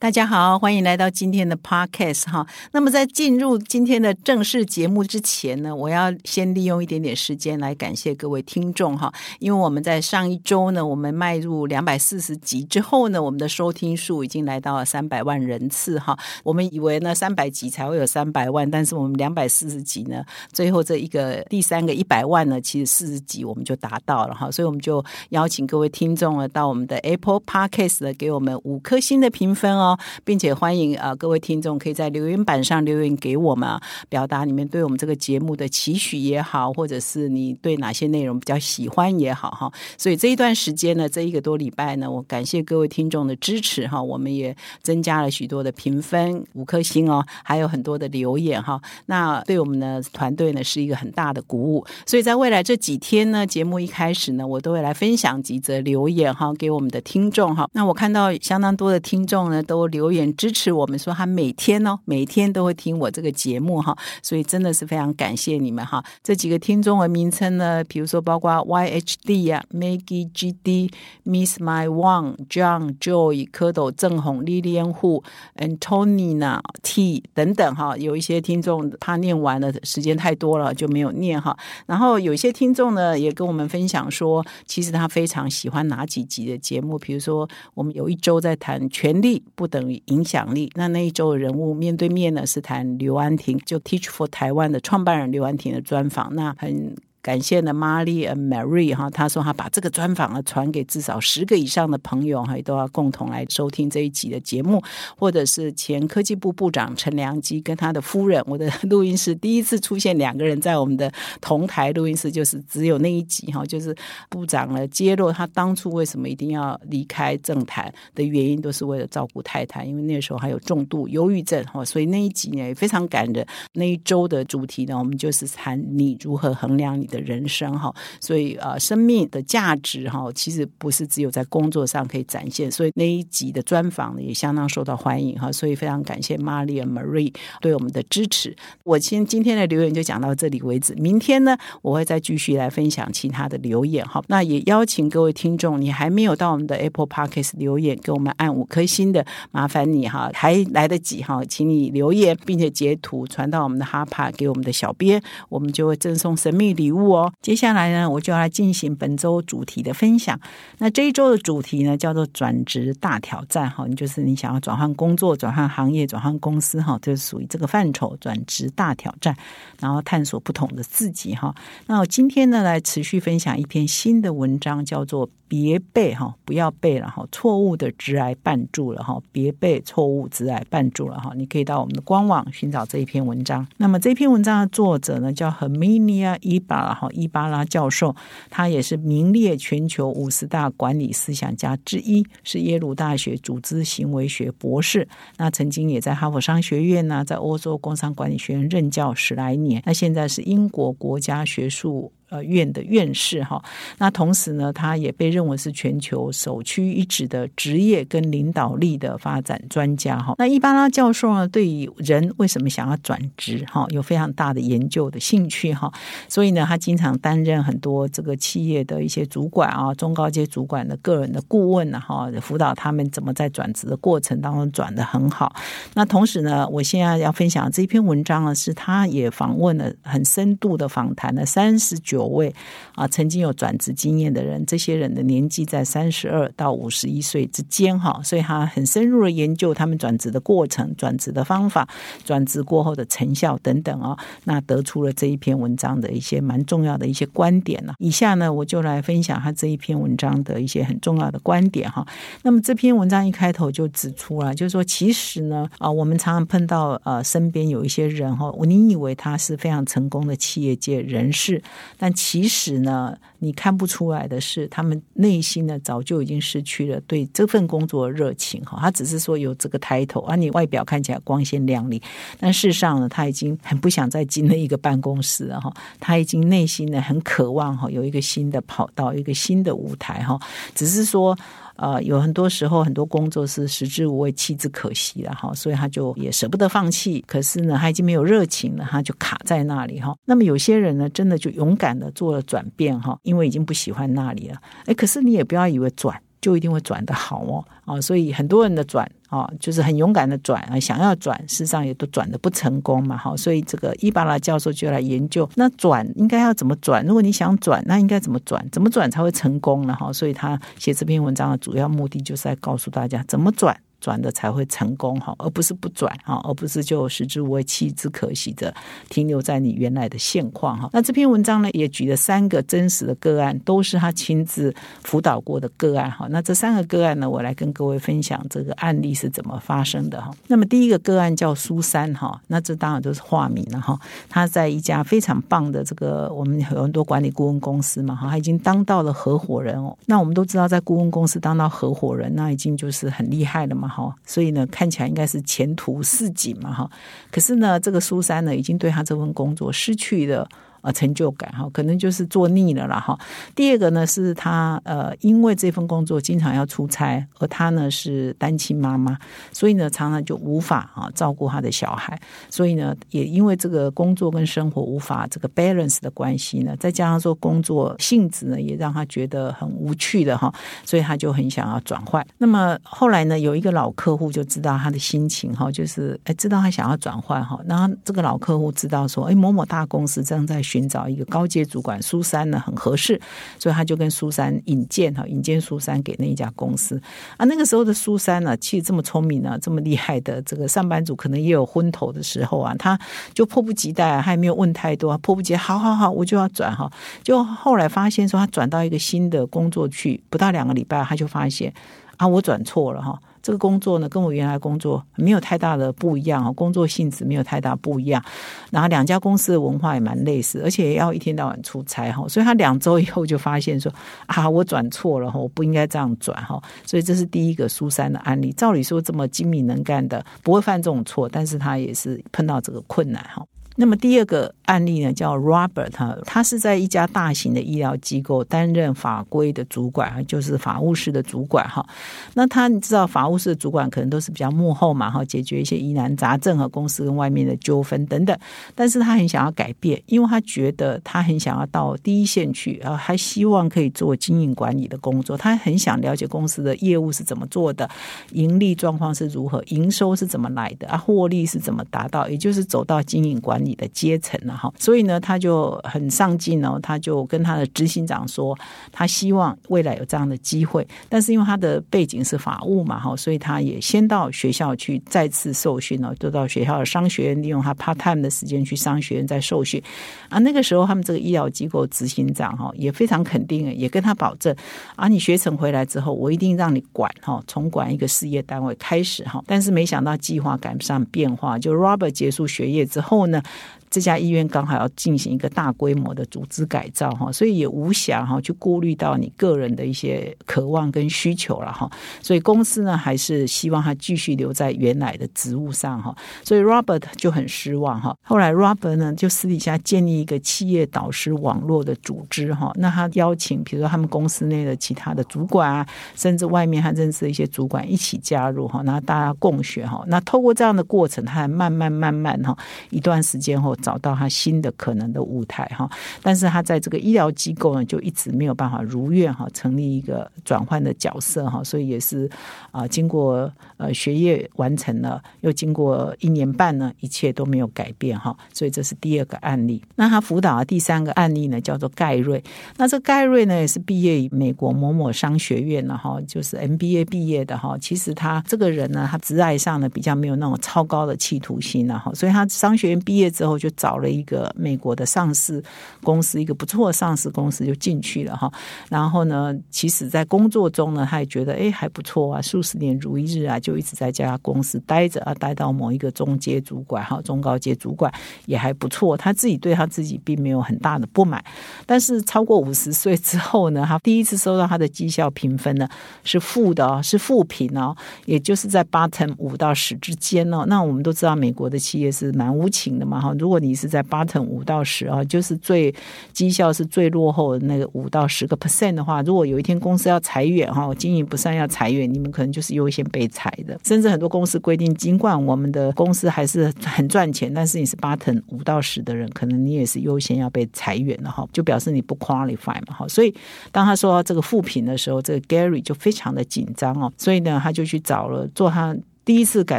[0.00, 2.46] 大家好，欢迎来到今天的 podcast 哈。
[2.70, 9.12] 那么在进入今天的正式节目之前呢，我要先利用一点点时间来感谢各位听众哈。
[9.40, 16.16] 因为我们在上一周呢，我们迈入两百四十集之后呢，我们的收听数已经来到了三百万人次哈。
[16.44, 24.48] 我们以为呢三百集才会有三百万，但是我们两百四十集呢，最后这一个第三个一百万呢，其实四十集我们就达到了哈。
[24.48, 29.87] 所以我们就邀请各位听众呢，到我们的 Apple Podcast 呢，给我们五颗星的评分哦。
[30.24, 33.68] 并且欢迎啊各位听众可以在留言板上留言给我们，
[34.08, 39.72] 表达你们对我们这个节目的期许也好，或者是你对哪些内容比较喜欢也好哈。
[39.96, 48.80] 所以这一段时间呢，这一个多礼拜呢，我感谢各位听众的支持哈，我们也增加了许多的评分五颗星哦，还有很多的留言哈。
[49.06, 51.86] 那对我们的团队呢是一个很大的鼓舞。
[52.06, 57.68] 所以在未来这几天呢，节目一开始呢，我都会来分享几则留言哈，给我们的听众哈。
[57.72, 59.77] 那我看到相当多的听众呢都。
[59.86, 66.04] 留言支持我们，说他每天哦，每天都会听我这个节目哈，所以真的是非常感谢你们哈。
[66.22, 70.90] 这几个听众的名称呢，比如说包括 YHD 啊、Maggie GD、
[71.24, 75.22] Miss My Wang、John、Joy、蝌蚪、郑红、Lilian Hu、
[75.56, 81.56] Antonina T 等等哈，有一些听众他念完了，时间太多了就没有念哈。
[81.86, 89.78] 然后有一些听众呢，也跟我们分享说，其实他非常喜欢哪几集的节目，比如说我们有一周在谈权力不等。
[89.88, 90.70] 于影响力。
[90.74, 96.34] 那那一周人物面对面呢，是谈刘安婷，就 Teach for 台湾的创办人刘安婷的专访。
[96.34, 96.94] 那很。
[97.20, 104.80] 感谢呢，Marley and Mary 哈，他说他把这个专访啊传给至少十个以上的朋友哈，都要共同来收听这一集的节目，
[105.18, 113.94] 或者是前科技部部长陈良基跟他的夫人，我的录音室第一次出现两个人在我们的同台录音室，就是只有那一集哈，就是
[114.30, 123.44] 部长呢揭露他当初为什么一定要离开政坛的原因，都是为了照顾太太，因为那时候还有重度忧郁症哈，所以那一集呢也非常感人。
[123.72, 127.07] 那一周的主题呢，我们就是谈你如何衡量你。
[127.08, 132.70] 的人生哈，所以呃，生命的价值哈，其实不是只有在工作上可以展现。
[132.70, 135.50] 所以那一集的专访呢，也相当受到欢迎哈。
[135.50, 138.54] 所以非常感谢 Maria Marie 对我们的支持。
[138.84, 140.94] 我今今天的留言就讲到这里为止。
[140.94, 144.22] 明天呢，我会再继续来分享其他的留言哈。
[144.28, 156.97] 那也邀请各位听众，你还没有到我们的 Apple Podcast 留言，给我们按五颗星的，麻烦你哈，还来得及哈，请你留言，并且截图传到我们的哈帕给我们的小编，我们就会赠送神秘礼物。
[157.06, 160.38] 哦，接下来呢，我就要来进行本周主题的分享。
[160.78, 163.70] 那这一周的主题呢，叫做转职大挑战。
[163.70, 168.16] 哈，你就是你想要转换工作、转换行业、转换公司，哈，就是属于这个范畴。
[168.20, 169.36] 转职大挑战，
[169.80, 171.54] 然后探索不同的自己，哈。
[171.86, 175.28] 那我今天呢，来持续分享一篇新的文章，叫做。
[175.48, 181.32] 别被哈，不要被了哈，错误的直癌绊住了哈，别被错误直癌绊住了哈。
[181.34, 183.66] 你可以到我们的官网寻找这一篇文章。
[183.78, 188.14] 那么这篇文章的作者呢，叫 Herminia 伊巴拉哈伊巴拉教授，
[188.50, 195.08] 他也是名列全球五十大管理思想家之一，是耶鲁大学组织行为学博士。
[195.38, 199.82] 那曾经也在哈佛商学院呢，在欧洲工商管理学院任教十来年。
[199.86, 202.12] 那现在是英国国家学术。
[202.30, 203.58] 呃，院的院士哈，
[203.96, 210.34] 那同时呢，他也被认为是全球首屈一指的职业跟领导力的发展专家哈。
[210.36, 215.90] 那伊巴拉教授呢，对于人为什么想要转职哈，有非常大的研究的兴趣哈，
[216.28, 225.56] 所以呢，他经常担任很多这个企业的一些主管啊，中高阶主管的个人的顾问呢哈，辅导他们怎么在转职的过程当中转的很好。
[225.94, 232.17] 那同时呢，我现在要分享这篇文章呢，是他也访问了很深度的访谈了三十九。
[232.18, 232.52] 九位
[232.96, 241.88] 啊，曾经有转职经验的人，这些人的年纪在三十二到五十一岁之间哈，所以他很深入的研究他们转职的过程、转职的方法、
[242.24, 247.94] 转职过后的成效等等啊，那得出了这一篇文章的一些蛮重要的一些观点呢。
[248.00, 252.04] 以下呢，我就来分享他这一篇文章的一些很重要的观点哈。
[252.42, 261.62] 那么这篇文章一开头就指出了，就是说其实呢啊，我们常常碰到呃身边有一些人哈，你以为他是非常成功的企业界人士，
[261.96, 268.78] 但但其实呢，你看不出来的是，他们内心呢早就已经失去了对这份工作的热情哈。
[268.80, 272.00] 他只是说有这个抬头而，你外表看起来光鲜亮丽，
[272.40, 275.70] 但事实上呢，他已经很不想再进了一个办公室了哈。
[276.00, 280.40] 他已经内心呢很渴望哈，有一个新的跑道，一个新的舞台哈。
[280.74, 281.38] 只是说。
[281.78, 287.24] 呃，有很多时候很多工作是食之无味，弃之可惜了哈，所以他就也舍不得放弃。
[287.26, 290.14] 可是呢，他已经没有热情了，他就卡在那里哈。
[290.24, 294.60] 那么有些人呢，真的就勇敢的做了转变哈，因为已经不喜欢那里了。
[294.84, 296.20] 哎，可是你也不要以为转。
[296.40, 307.04] 就一定会转的好哦，啊，所以很多人的转啊，就是很勇敢的转啊，想要转，事实上也都转的不成功嘛，好，所以这个伊巴拉教授就来研究，那转应该要怎么转？
[307.04, 308.66] 如果你想转，那应该怎么转？
[308.72, 309.94] 怎么转才会成功呢？
[309.94, 313.78] 哈，所以他写这篇文章的主要目的就是在告诉大家怎么转。
[314.00, 318.72] 转的才会成功哈，而不是不转哈，而不是就食之无味弃之可惜的
[319.08, 320.88] 停留在你原来的现况哈。
[320.92, 326.26] 那这篇文章呢，也举了三个真实的个案，都是他亲自辅导过的个案哈。
[326.30, 330.30] 那这三个个案呢，我来跟各位分享这个案例是怎么发生的哈。
[330.46, 333.98] 那么第一个个案叫苏珊哈，那这当然都是化名了哈。
[334.28, 339.96] 他在一家非常棒的这个我们有很多管理顾问公司嘛哈，他已经当到了合伙人哦。
[340.06, 343.87] 那我们都知道，在顾问公司当到合伙人，那已经就是很厉害了嘛。
[343.88, 346.90] 哈，所以呢，看起来应该是前途似锦嘛，哈。
[347.30, 350.48] 可是呢，这个苏珊呢，已经对他这份工作失去了。
[350.80, 353.18] 啊，成就感哈，可能就是做腻了啦哈。
[353.54, 359.18] 第二个呢，是他呃，因为这份工作经常要出差，而他呢是单亲妈妈，
[359.52, 370.52] 所以呢常常就无法啊照顾他的小孩，所以呢也因为这个工作跟生活无法这个 balance 的关系呢，再加上说工作性质呢也让他觉得很无趣的哈，
[370.84, 372.24] 所以他就很想要转换。
[372.38, 383.18] 那么后来呢，有一个老客户就知道他的心情哈，就是哎知道他想要转换哈，然后这个老客户知道说，哎某某大公司正在寻找一个高阶主管苏珊呢，很合适，
[383.58, 387.00] 所以他就跟苏珊引荐哈，引荐苏珊给那一家公司
[387.38, 387.46] 啊。
[387.46, 392.74] 那个时候的苏珊呢，其实这么聪明呢，这么厉害的这个上班族，可能也有昏头的时候啊。
[392.78, 392.98] 他
[393.32, 396.90] 就迫不及待，还没有问太多，迫不及待，好好好，我就要转哈。
[397.22, 401.72] 就后来发现说，他转到一个新的工作去，不到两个礼拜，他就发现
[402.18, 403.18] 啊，我转错了哈。
[403.48, 408.22] 这个工作呢，跟我原来工作没有太大的不一样啊，工作性质没有太大不一样。
[408.70, 412.28] 然后两家公司的文化也蛮类似，而且也要一天到晚出差哈。
[412.28, 413.90] 所以他两周以后就发现说
[414.26, 416.62] 啊，我转错了哈，我不应该这样转哈。
[416.84, 418.52] 所以这是第一个苏珊的案例。
[418.52, 423.42] 照理说这么精明能干的，不会犯这种错，但是他也是碰到这个困难哈。
[423.80, 431.86] 那么第二个案例呢，叫 Robert，他他是在一家大型的医疗机构担任法规的主管，就是法务室的主管哈。
[432.34, 438.36] 那他你知道法务室的主管可能都是比较幕后嘛哈，解决一些疑难杂症和公司跟外面的纠纷等等。
[438.74, 445.36] 但是他很想要改变，因为他觉得他很想要到第一线去，然后还希望可以做经营管理的工作。
[445.36, 447.88] 他很想了解公司的业务是怎么做的，
[448.32, 453.67] 盈利状况是如何，营收是怎么来的啊，获利是怎么达到，也就是走到经营管理。
[453.68, 458.58] 你的阶层了哈，所以呢，他就很上进哦，他就跟他的执行长说，
[458.90, 469.82] 他希望未来有这样的机会，但是因为他的背景是法务嘛哈，所以他也先到学校去再次受训哦，就到学校的商学院利用他 part time 的时间去商学院再受训
[470.30, 470.38] 啊。
[470.38, 474.56] 那个时候他们这个医疗机构执行长哈也非常肯定，也跟他保证
[474.96, 479.42] 啊，你学成回来之后，我一定让你管哈，从管一个事业单位开始哈。
[479.46, 483.42] 但是没想到计划赶不上变化，就 Robert 结束学业之后呢。
[483.90, 491.90] 这家医院刚好要进行一个大规模的组织改造哈，所以也无暇哈去顾虑到你个人的一些渴望跟需求了哈，
[492.22, 496.14] 所以公司呢还是希望他继续留在原来的职务上哈，
[496.44, 498.14] 所以 Robert 就很失望哈。
[498.22, 512.54] 后来 Robert 呢就私底下建立一个企业导师网络的组织哈，那他邀请比如说他们公司内的其他的主管啊，甚至外面他认识的一些主管一起加入哈，那大家共学哈，那透过这样的过程，他慢慢慢慢哈
[512.90, 513.77] 一段时间后。
[513.82, 515.88] 找到他新的可能的舞台哈，
[516.22, 522.28] 但是他在这个医疗机构呢，就一直没有办法如愿哈，成立一个转换的角色哈，所以也是
[522.70, 529.80] 啊，经过呃学业完成了，又经过一年半呢，一切都没有改变哈，所以这是第二个案例。
[529.94, 532.42] 那他辅导的第三个案例呢，叫做盖瑞。
[532.76, 537.78] 那这盖瑞呢，也是毕业于美国某某商学院的哈，就是 MBA 毕业的哈。
[537.80, 543.67] 其实他这个人呢，他职爱上呢比较没有那种超高的企图心了哈，所以他商学院毕业之后就。
[543.68, 545.62] 就找了一个美国的上市
[546.02, 548.50] 公司，一个不错的上市公司就进去了哈。
[548.88, 558.12] 然后呢，其实在工作中呢，他也觉得哎还不错啊，数十年如一日啊，就一直在这家公司待着啊，待到某一个中阶主管哈，中高阶主管
[558.46, 559.16] 也还不错。
[559.16, 561.44] 他自己对他自己并没有很大的不满，
[561.84, 565.88] 但是超过五十岁之后呢，他第一次收到他的绩效评分呢
[566.24, 567.94] 是负的哦，是负评哦，
[568.24, 570.64] 也就是在 bottom 五到十之间哦。
[570.66, 575.94] 那我们都知道美国的企业是蛮无情的嘛哈，如果你是在 bottom 五到十啊，就是最
[576.32, 583.78] 绩效是最落后的那个五到十个 percent 的话，如果有一天公司要裁员哈，经营不善要裁员，你们可能就是优先被裁的。
[583.84, 593.08] 甚至很多公司规定，尽管我们的公司还是很赚钱，但是你是 bottom 五到十的人，可能你也是优先要被裁员的哈，就表示你不 qualify 嘛哈。
[593.08, 593.34] 所以
[593.72, 598.96] 当他说这个负评的时候，这个 Gary 就非常的紧张哦，所以呢，他就去找了做他。
[599.28, 599.78] 第一次感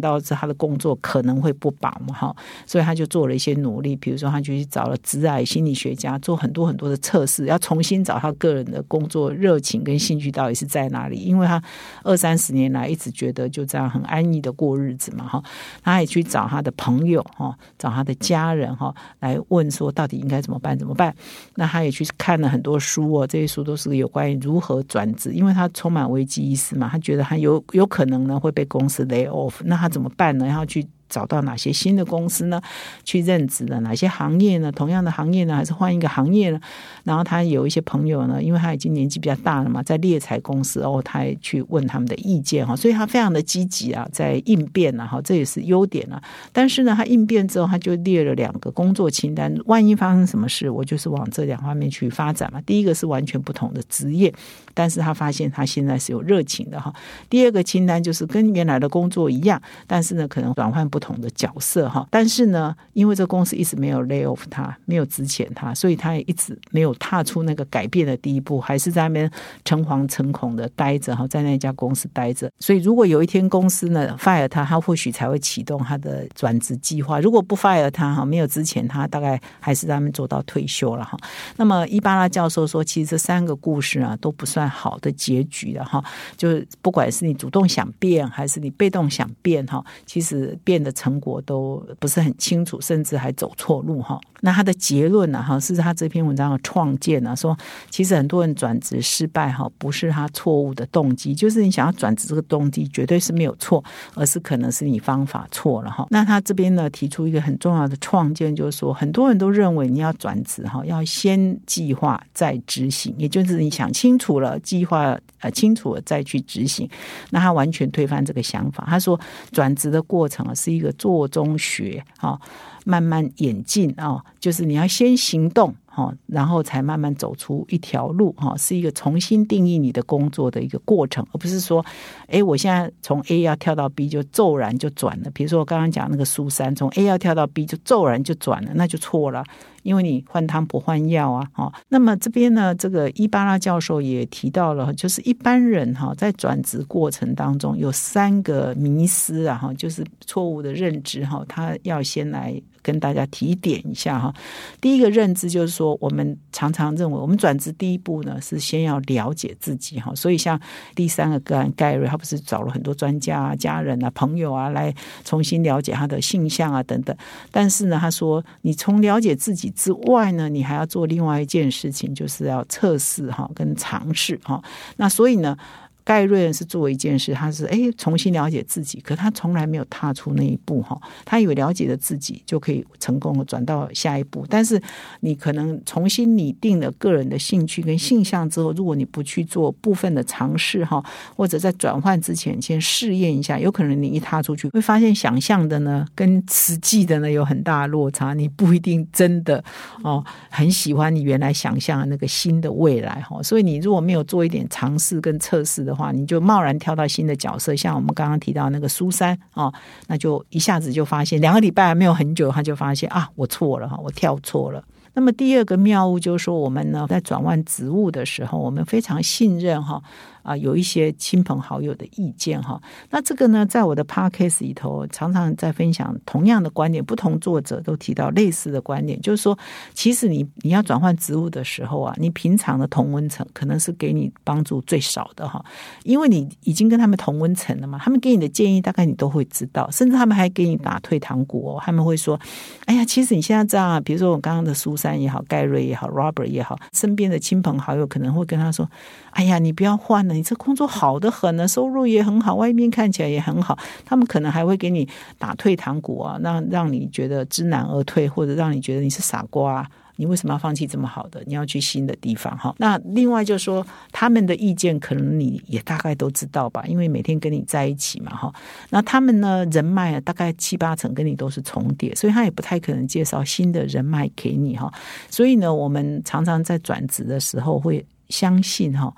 [0.00, 11.60] 到是他的工作可能会不保嘛，哈，所以他就做了一些努力，比如说他就去找了职癌心理学家做很多很多的测试，要重新找他个人的工作热情跟兴趣到底是在哪里，因为他
[12.04, 15.42] 二三十年来一直觉得就这样很安逸的过日子嘛，哈，
[15.82, 21.12] 他也去找他的朋友哈，找他的家人哈，来问说到底应该怎么办怎么办？
[21.56, 29.52] 那他也去看了很多书哦，这些书都是有关于如何转职，因为他充满危机意识嘛，他觉得他有有可能呢会被公司哦。
[29.64, 30.46] 那他怎么办呢？
[30.46, 30.86] 要去。
[31.12, 32.58] 找到哪些新的公司呢？
[33.04, 34.72] 去任职的哪些行业呢？
[34.72, 36.58] 同样的行业呢，还是换一个行业呢？
[37.04, 46.22] 然后他有一些朋友呢，因为他已经年纪比较大了嘛，在猎才公司哦，他也去问他们的意见哈，所以他非常的积极啊，在应变啊，哈，这也是优点啊。
[46.50, 52.58] 但是呢，他应变之后，他就列了两个工作清单，万一发生什么事，我就是往这两方面去发展嘛。
[52.62, 54.32] 第一个是完全不同的职业，
[54.72, 56.90] 但是他发现他现在是有热情的哈。
[57.28, 61.01] 第二个清单就是跟原来的工作一样，但是呢，可能转换不。
[61.02, 69.28] 同的角色哈，但是呢，因为这公司一直没有 lay off 他，没有值钱他，所以他也一直没有踏出那个改变的第一步，还是在那边
[69.64, 72.48] 诚惶诚恐的待着哈，在那家公司待着。
[72.60, 77.18] 所以如果有一天公司呢 fire 他，他或许才会启动他的转职计划。
[77.18, 81.18] 如果不 fire 他哈，没有之前他大概还是在那边做到退休了哈。
[81.56, 86.00] 那么伊巴拉教授说，其实这三个故事啊都不算好的结局的哈，
[86.36, 90.91] 就是不管是你主动想变，还是你被动想变哈，其实变的。
[90.92, 94.20] 成果都不是很清楚，甚至还走错路哈。
[94.44, 95.40] 那他的结论呢？
[95.40, 97.56] 哈，是他这篇文章的创建呢，说
[97.90, 103.82] 其实很多人转职失败哈，不是他错误的动机，就是你想要转职这个动机绝对是没有错，
[104.14, 106.04] 而是可能是你方法错了哈。
[106.10, 116.88] 那他这边呢提出一个很重要的创建，就是说很多人都认为你要转职哈，要先计划再执行，也就是你想清楚了，计划呃清楚了再去执行。
[117.30, 119.18] 那他完全推翻这个想法，他说
[119.52, 122.38] 转职的过程啊是一个做中学啊。
[122.84, 131.84] 慢慢演进啊，就是你要先行动哈，然后才慢慢走出一条路哈，是一个重新定义你的工作的一个过程，而不是说，
[132.28, 135.30] 哎，我现在从 A 要跳到 B 就骤然就转了。
[135.32, 139.44] 比如说我刚刚讲那个苏珊，从 A 要跳到 B 就骤然就转了，那就错了，
[139.82, 141.46] 因为你换汤不换药啊。
[141.52, 152.60] 哈，那么这边呢，这个伊巴拉教授也提到了，就是一般人哈在转职过程当中有三个迷失啊，哈，就是错误的认知哈，他要先来。
[152.84, 154.34] 跟大家提点一下哈，
[154.80, 160.60] 第一个认知就是说，说我们常常认为，我们转职第一步呢是先要了解自己哈，所以像
[160.94, 167.16] 第三个个案盖瑞，他不是找了很多专家啊、家人啊、朋友啊来重新了解他的性向啊等等，
[167.50, 174.62] 但是呢，他说，你从了解自己之外呢，你还要做另外一件事情，就是要测试哈跟尝试哈，
[174.96, 175.56] 那所以呢。
[176.04, 181.00] 盖瑞是做一件事，他是哎重新了解自己，可他从来没有踏出那一步哈。
[181.24, 184.80] 他以为了解了自己就可以成功的转到下一步，但是
[185.20, 191.00] 你可能重新拟定了个人的兴趣跟性向之后，如果你不去做部分的尝试哈，
[191.36, 199.62] 或者在转换之前先试验一下，有可能你一踏出去会发现想象的呢跟实际的呢有很大的落差，你不一定真的
[200.02, 203.40] 哦很喜欢你原来想象的那个新的未来哈。
[203.40, 205.91] 所以你如果没有做一点尝试跟测试的。
[205.92, 209.70] 的话，你就贸然跳到新的角色，像我们刚刚提到那个苏珊啊，
[210.06, 214.82] 那就一下子就发现两个礼拜还没有很久，他就发现啊，我错了哈，我跳错了。
[215.14, 220.02] 那么第二个妙物就是说，我们呢在转换职务的时候，我们非常信任哈。
[220.42, 222.80] 啊有一些亲朋好友的意见哈。
[223.10, 229.58] 那这个呢，在我的 podcast 里头常常在分享同样的观点，不同作者都提到类似的观点，就是说，
[229.94, 235.64] 其实你你要转换职务的时候啊，你平常的同温层可能是给你帮助最少的哈，
[236.04, 242.38] 因为你已经跟他们同温层了嘛，他们给你的建议大概你都会知道，甚至他们还给你打退堂鼓哦，他们会说，
[242.86, 248.88] 哎呀，其实你现在这样，比如说我刚刚的苏珊也好，盖瑞也好，Robert 也好，身边的亲朋好友可能会跟他说，
[249.30, 255.08] 哎呀，你不要换了，你这工作好的很呢，收入也很好，外面看起来也很好，他们可能还会给你
[255.38, 259.74] 打退堂鼓啊，让让你觉得知难而退，或者让你觉得你是傻瓜。
[259.74, 261.42] 啊你为什么要放弃这么好的？
[261.46, 262.72] 你要去新的地方哈。
[262.76, 268.52] 那另外就是说他们的意见，可能你也大概都知道吧，因为每天跟你在一起嘛哈。
[268.90, 274.92] 那他们呢，人脉大概七八成跟你都是重叠，所以他也不太可能介绍新的人脉给你哈。
[275.30, 279.12] 所以呢，我们常常在转职的时候会相信哈，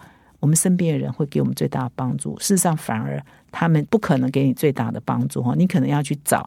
[0.45, 2.39] 我们身边的人会给我们最大的帮助。
[2.39, 3.19] 事实上，反而
[3.51, 5.55] 他们不可能给你最大的帮助哈。
[5.57, 6.47] 你可能要去找。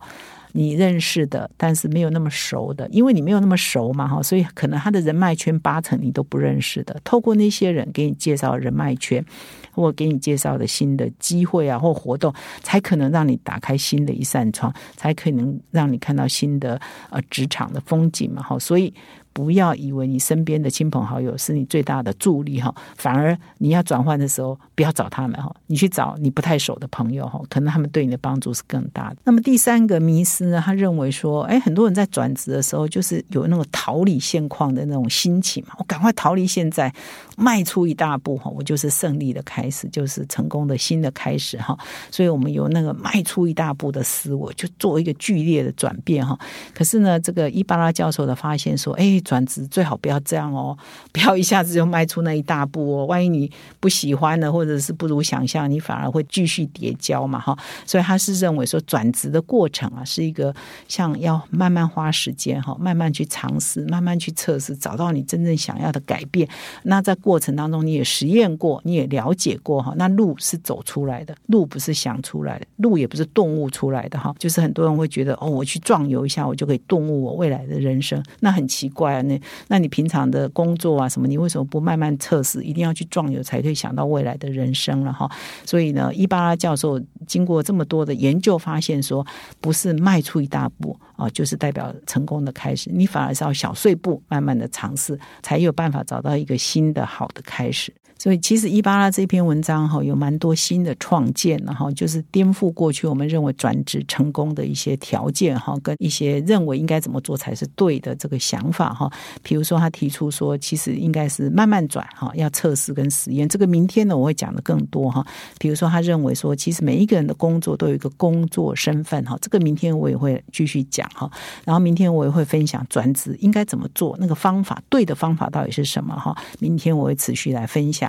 [0.53, 6.95] 你认识的，但是没有那么熟的，因为你没有那么熟嘛，哈，所以可能他的人脉圈八成你都不认识的。
[7.03, 9.23] 透过那些人给你介绍人脉圈，
[9.71, 18.93] 或给你介绍的新的机会啊，或活动，才可能让你打开新的一扇窗，才可能让你看到新的呃职场的风景嘛，哈，所以。
[19.37, 29.17] 不要以为你身边的亲朋好友是你最大的助力哈，反而你要转换的时候，不要找他们哈，你去找你不太熟的朋友哈，可能他们对你的帮助是更大的。
[29.23, 36.91] 那么第三个迷思呢，他认为说，哎，很多人在转职的时候，就是有那种逃离现况的那种心情嘛，我赶快逃离现在，
[37.37, 41.77] 迈出一大步哈，我就是胜利的开始，就是成功的新的开始哈。
[42.09, 46.35] 所以我们有那个迈出一大步的思维，就做一个剧烈的转变哈。
[46.73, 49.21] 可是呢，这个伊巴拉教授的发现说，哎。
[49.27, 50.77] 转职最好不要这样哦，
[51.11, 53.05] 不要一下子就迈出那一大步哦。
[53.05, 57.57] 万一你不喜欢的，或者是不如想象，你反而会继续叠交嘛哈。
[57.85, 60.55] 所以他是认为说，转职的过程啊，是一个
[60.87, 66.47] 像要慢慢花时间哈，慢慢去尝试，慢慢去测试，找到你真正想要的改变。
[66.83, 69.93] 那在过程当中，你也实验过，你也了解过哈。
[69.97, 74.33] 那路是走出来的，路不是想出来的，路也不是动物出来的哈。
[74.39, 79.16] 就是很多人会觉得哦，我去壮游一下，我就可以顿悟我未来的人生，那很奇怪。
[79.23, 82.63] 那那你平常的工作啊什么，你为什么不慢慢测试？
[82.63, 85.29] 一定要去壮游才可以想到未来的人生了哈。
[85.65, 89.25] 所以呢，伊巴拉教授经过这么多的研究，发现说，
[89.59, 92.89] 不是迈出一大步啊，就是代表成功的开始。
[92.93, 97.93] 你反而是要小碎步，慢慢的尝试，才有办法找到一个新的好的开始。
[98.17, 109.11] 所以，其实伊巴拉这篇文章哈，有蛮多新的创建，然后就是颠覆过去我们认为转职成功的一些条件哈，跟一些认为应该怎么做才是对的这个想法哈。
[109.43, 113.47] 比如说，他提出说，其实应该是慢慢转哈，要测试跟实验。
[113.47, 115.25] 这个明天呢，我会讲的更多哈。
[115.59, 119.37] 比如说，他认为说，其实每一个人的工作都有一个工作身份哈。
[119.41, 121.29] 这个明天我也会继续讲哈。
[121.63, 126.35] 然后明天我也会分享转职应该怎么做，那个方法对的方法到底是什么哈。
[126.59, 128.06] 明天我会持续来分享。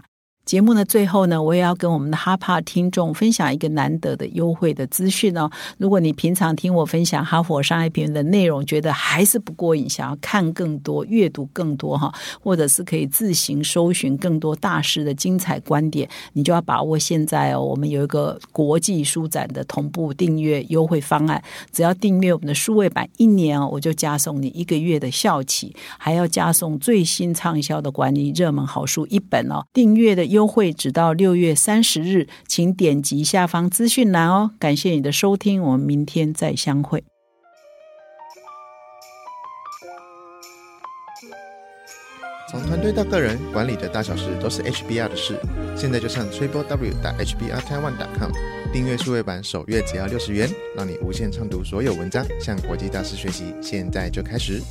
[0.48, 5.50] 节目的最后呢，我也要跟我们的哈帕听众分享一个难得的优惠的资讯哦。
[5.76, 17.62] 如果你平常听我分享哈佛商业评论的内容，觉得还是不过瘾，想要看更多、阅读更多哈，或者是可以自行搜寻更多大师的精彩观点，你就要把握现在哦。
[17.62, 29.62] 我们有一个国际书展的同步订阅优惠方案，只要订阅我们的数位版一年哦，我就加送你一个月的校企，还要加送最新畅销的管理热门好书一本哦。
[29.74, 34.52] 订阅的优优惠直到六月三十日，请点击下方资讯栏哦。
[34.60, 37.02] 感谢你的收听，我们明天再相会。
[42.48, 45.36] 从团队到个人，管理的大小事都是 HBR 的事。
[45.76, 48.30] 现在就上 triple w 打 HBR Taiwan com
[48.72, 53.52] 订阅数位版，首月只要六十元，让你无限畅读所有文章，向国际大师学习。
[53.60, 54.62] 现在就开始。